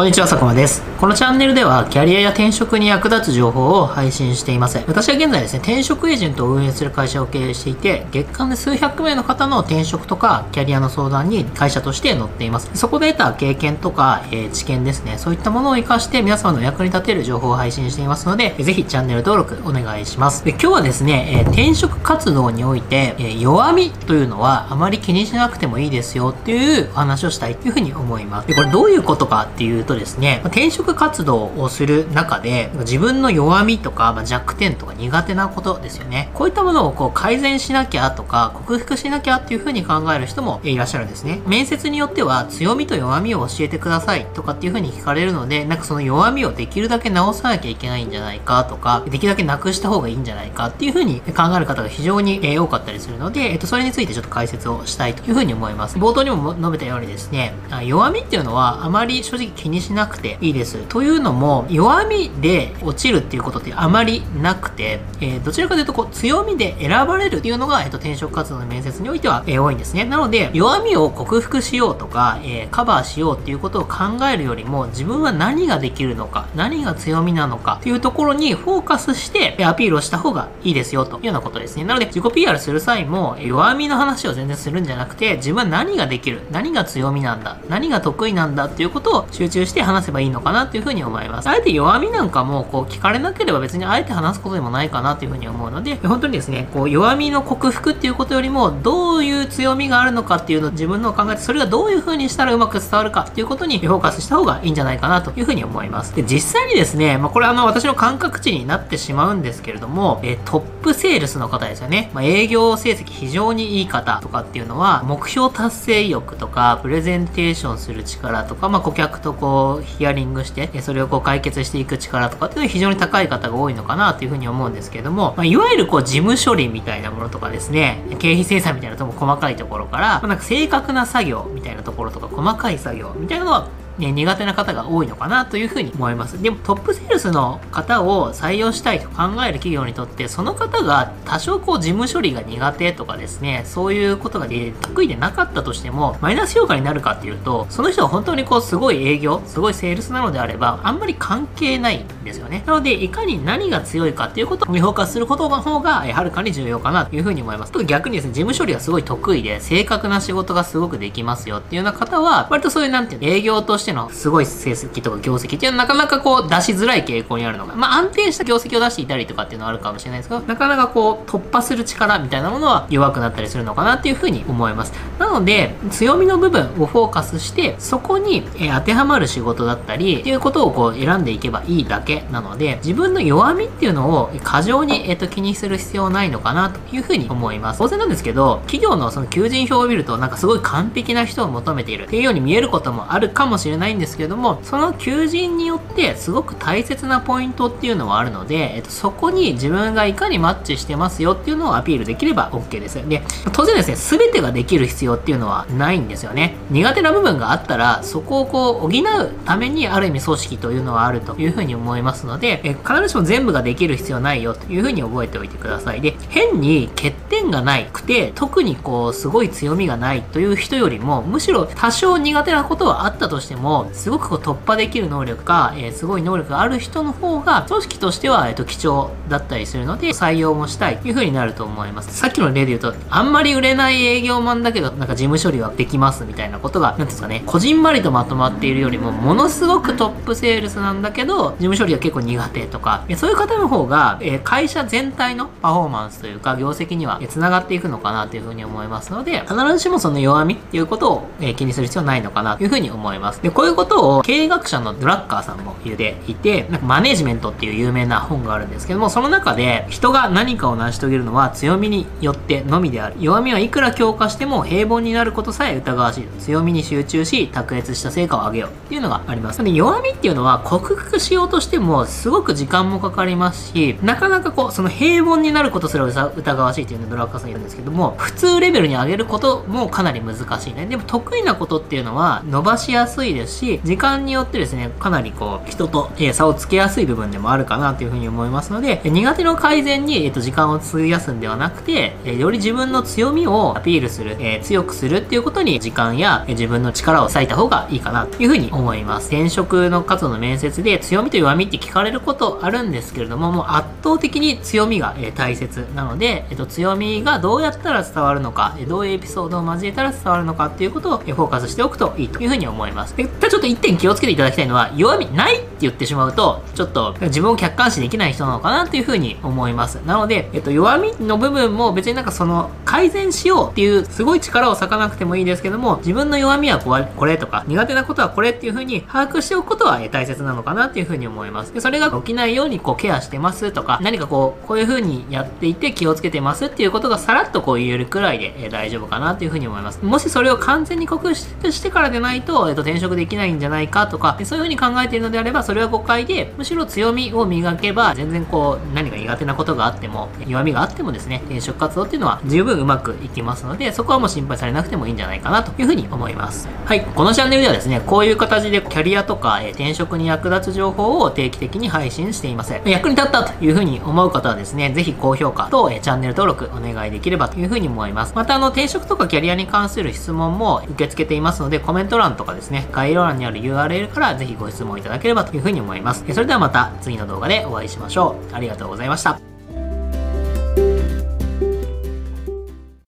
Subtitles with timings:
[0.00, 0.82] こんにちは、佐久間です。
[0.98, 4.82] このチャンネルでは、キャリアや転職に役立つ情報を配信しています。
[4.86, 12.70] 私は現在ですね、転職エージェントを運営する会社を経営していて、月間で数百名の方の転職とか、キャリアの相談に会社として乗っています。
[12.72, 20.46] そこで得た経験とか、えー、知見ですね、そういったものを活かして皆様の役に立てる情報を配信していますので、ぜひチャンネル登録お願いします。
[20.46, 28.48] で今日はですね、えー、転職活動において、えー、弱みというのはあまり気にしなくてもいいですよっていうお話をしたいというふうに思います。
[28.48, 36.30] でこれどういうことかっていうとですね、転職活動をする中で、自分の弱みとか、ま弱点とか苦手なことですよね。
[36.34, 41.40] こういったものをこう改善しなきゃとか、克服しなきゃっていうふうに考える人もいらっしゃるんですね。
[41.46, 55.98] 面接によっては、強みと弱みを教えてくださいとかっていうふうに聞かれるので、なんかその弱みをできるだけ直さなきゃいけないんじゃないかとか、できるだけなくした方がいいんじゃないかっていうふうに考える方が非常に多かったりするので、えっと、それについてちょっと解説をしたいというふうに思います。
[55.98, 57.54] 冒頭にも述べたようにですね、
[57.84, 60.78] 弱みっていうのはあまり正直気にしなくていいです。
[60.88, 70.04] というのも、弱みで落ちるっていうことってあまりなくて、えー、どちらかというとこう強みで選ばれるっていうのが、えっと、転職活動の面接においては、えー、多いんですね。
[70.04, 81.84] なので、弱みを克服しようとか、え、カバーしようっていうことを考えるよりも、自分は何ができるのか、何が強みなのかっていうところにフォーカスしてアピールをした方がいいですよというようなことですね。
[81.84, 91.48] なので、自己 PR する際も、弱みの話を全然するんじゃなくて、自分は何ができる、何が強みなんだ、何が得意なんだっていうことを集中して話せばいいのかなっていうふうに思います。
[91.48, 106.14] あえて弱みなんかもこう聞かれなければ別にあえて話すことでもないかなというふうに思うので、本当にですね、こう弱みの克服っていうことよりも、どういう強みがあるのかっていうのを自分の考えて、それがどういうふうにしたらうまく伝わるかっていうことにフォーカスした方がいいんじゃないかなというふうに思います。
[106.14, 112.10] で、実際にですね、まあ、これあの私の感覚値になってしまうんですけれども、えトップセールスの方ですよね。
[112.14, 119.49] まあ、営業成績非常にいい方とかっていうのは、目標達成意欲とか、プレゼンテーションする力とか、まあ、顧客とこう、
[119.80, 133.68] うヒアリングして、それをこう解決していく力とかっていうのは非常に高い方が多いのかなというふうに思うんですけども、まあ、いわゆるこう事務処理みたいなものとかですね、経費精算みたいなとこ細かいところから、まあ、なんか正確な作業みたいなところとか細かい作業みたいなのは
[133.98, 136.40] ね、苦手な方が多いのかなというふうに思います。
[136.40, 152.62] でもトップセールスの方を採用したいと考える企業にとって、その方が多少こう事務処理が苦手とかですね、そういうことが得意でなかったとしても、マイナス評価になるかっていうと、その人が本当にこうすごい営業、すごいセールスなのであれば、あんまり関係ないんですよね。
[152.66, 157.72] なので、いかに何が強いかっていうことを評価することの方が、はるかに重要かなというふうに思います。
[157.72, 174.92] と逆にですね、事務処理がすごい得意で、正確な仕事がすごくできますよっていうような方は、割とそういうなんていうの、営業としてのすごい成績とか業績っていうのはなかなかこう出しづらい傾向にあるのが、まあ安定した業績を出していたりとかっていうのはあるかもしれないですけど、なかなかこう突破する力みたいなものは弱くなったりするのかなっていうふうに思います。
[175.18, 187.78] なので、強みの部分をフォーカスして、そこに、え当てはまる仕事だったり、っていうことをこう選んでいけばいいだけなので、自分の弱みっていうのを過剰に、えっと、気にする必要ないのかなというふうに思います。
[187.78, 202.96] 当然なんですけど、企業のその求人票を見ると、なんかすごい完璧な人を求めているっていうように見えることもあるかもしれないれないんですけれども、その求人によってすごく大切なポイントっていうのはあるので、えっと、そこに自分がいかにマッチしてますよっていうのをアピールできれば OK です。
[203.08, 203.22] で、
[203.52, 206.56] 当然ですね、全てができる必要っていうのはないんですよね。
[206.70, 216.00] 苦手な部分があったら、そこをこう補うためにある意味組織というのはあるというふうに思いますので、え必ずしも全部ができる必要ないよというふうに覚えておいてください。
[216.00, 217.12] で、変に欠
[217.50, 232.16] がないくて、特にこう、すごい強みがないという人よりも、むしろ多少苦手なことはあったとしても、すごくこう突破できる能力か、えー、すごい能力がある人の方が、組織としては、えっ、ー、と、貴重だったりするので、採用もしたいという風になると思います。
[232.16, 253.42] さっきの例で言うと、あんまり売れない営業マンだけど、なんか事務処理はできますみたいなことが、なんですかね、こじんまりとまとまっているよりも、ものすごくトップセールスなんだけど、事務処理は結構苦手とか、そういう方の方が、えー、会社全体のパフォーマンスというか、業績には繋がっていくのかなという風に思いますので、必ずしもその弱みっていうことを、えー、気にする必要ないのかなという風に思います。
[253.42, 263.16] で、こういうことを経営学者のドラッカーさんも言っていて、なんかマネジメントっていう有名な本があるんですけども、その中で人が何かを成し遂げるのは強みによってのみである。
[263.18, 266.24] 弱みはいくら強化しても平凡になることさえ疑わしい。
[266.40, 269.64] 強みに集中し、卓越した成果を上げようっていうのがあります。
[269.64, 280.86] で弱みっていうのは克服しようとしてもすごく時間もかかりますし、なかなかこう、その平凡になることすら疑わしいっていうのドラッ画家さんいるんですけども、普通レベルに上げることもかなり難しいね。
[280.86, 299.28] でも得意なことっていうのは伸ばしやすいですし、時間によってですね、かなりこう、人と、差をつけやすい部分でもあるかなというふうに思いますので、苦手の改善に、えっと、時間を費やすんではなくて、より自分の強みをアピールする、え強くするっていうことに時間や、自分の力を割いた方がいいかなというふうに思います。
[299.28, 313.16] 転職の活動の面接で強みと弱みって聞かれることあるんですけれども、もう圧倒的に強みが、え大切なので、えっと、強みがどうやったら伝わるのか、どういうエピソードを交えたら伝わるのかっていうことをフォーカスしておくといいというふうに思います。
[313.16, 319.96] でただちょっと一点気をつけていただきたいのは、弱みないって言ってしまうと、ちょっと自分を客観視できない人なのかなっていうふうに思います。
[320.06, 331.72] なので、えっと、弱みの部分も別になんかその改善しようっていうすごい力を割かなくてもいいですけども、自分の弱みはこれとか、苦手なことはこれっていうふうに把握しておくことは大切なのかなっていうふうに思います。
[331.72, 340.04] で、それが起きないようにこうケアしてますとか、何かこう、こういうふうにやっていて気をつけてますっていうことことがさらっとこう言えるくらいで、え大丈夫かなっていうふうに思います。
[340.04, 356.68] もしそれを完全に克服してからでないと、えっと、転職できないんじゃないかとか、そういうふうに考えているのであれば、それは誤解で、むしろ強みを磨けば、全然こう、何か苦手なことがあっても、弱みがあってもですね、転職活動っていうのは十分うまくいきますので、そこはもう心配されなくてもいいんじゃないかなというふうに思います。
[356.84, 362.74] はい、このチャンネルではですね、こういう形でキャリアとか、え転職に役立つ情報を定期的に配信しています。
[362.84, 368.32] 役に立ったというふうに思う方はですね、ぜひ高評価と、えチャンネル登録お願いできればというふうに思います。
[368.34, 376.24] また、あの、転職とかキャリアに関する質問も受け付けていますので、コメント欄とかですね、概要欄にある URL からぜひご質問いただければというふうに思います。
[376.32, 378.54] それではまた次の動画でお会いしましょう。
[378.54, 379.49] ありがとうございました。